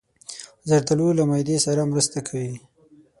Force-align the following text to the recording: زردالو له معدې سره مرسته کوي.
زردالو 0.69 1.07
له 1.17 1.23
معدې 1.29 1.57
سره 1.65 1.89
مرسته 1.91 2.19
کوي. 2.27 2.53